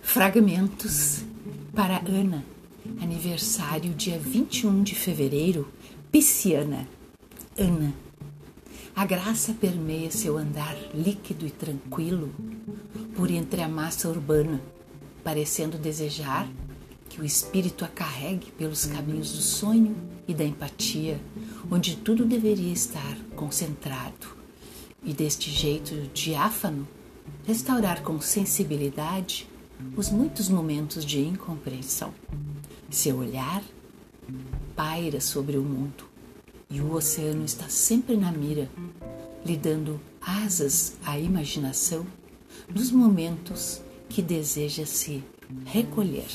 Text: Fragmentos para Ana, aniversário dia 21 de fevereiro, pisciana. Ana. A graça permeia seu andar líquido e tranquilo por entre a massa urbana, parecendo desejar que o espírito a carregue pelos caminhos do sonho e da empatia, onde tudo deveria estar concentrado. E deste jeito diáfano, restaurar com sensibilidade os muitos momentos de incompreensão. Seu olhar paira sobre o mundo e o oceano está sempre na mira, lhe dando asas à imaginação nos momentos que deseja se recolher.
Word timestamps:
Fragmentos 0.00 1.24
para 1.74 2.02
Ana, 2.06 2.44
aniversário 3.00 3.94
dia 3.94 4.18
21 4.18 4.82
de 4.82 4.94
fevereiro, 4.94 5.66
pisciana. 6.10 6.86
Ana. 7.58 7.94
A 8.94 9.06
graça 9.06 9.54
permeia 9.54 10.10
seu 10.10 10.36
andar 10.36 10.76
líquido 10.94 11.46
e 11.46 11.50
tranquilo 11.50 12.30
por 13.16 13.30
entre 13.30 13.62
a 13.62 13.68
massa 13.68 14.08
urbana, 14.08 14.60
parecendo 15.24 15.78
desejar 15.78 16.46
que 17.08 17.20
o 17.20 17.24
espírito 17.24 17.84
a 17.84 17.88
carregue 17.88 18.50
pelos 18.52 18.84
caminhos 18.84 19.32
do 19.32 19.40
sonho 19.40 19.96
e 20.28 20.34
da 20.34 20.44
empatia, 20.44 21.18
onde 21.70 21.96
tudo 21.96 22.24
deveria 22.24 22.72
estar 22.72 23.16
concentrado. 23.34 24.36
E 25.02 25.12
deste 25.12 25.50
jeito 25.50 25.94
diáfano, 26.12 26.86
restaurar 27.44 28.02
com 28.02 28.20
sensibilidade 28.20 29.48
os 29.96 30.10
muitos 30.10 30.48
momentos 30.48 31.04
de 31.04 31.20
incompreensão. 31.20 32.12
Seu 32.90 33.18
olhar 33.18 33.62
paira 34.76 35.20
sobre 35.20 35.56
o 35.56 35.62
mundo 35.62 36.04
e 36.70 36.80
o 36.80 36.92
oceano 36.94 37.44
está 37.44 37.68
sempre 37.68 38.16
na 38.16 38.32
mira, 38.32 38.70
lhe 39.44 39.56
dando 39.56 40.00
asas 40.20 40.96
à 41.04 41.18
imaginação 41.18 42.06
nos 42.72 42.90
momentos 42.90 43.82
que 44.08 44.22
deseja 44.22 44.86
se 44.86 45.22
recolher. 45.66 46.28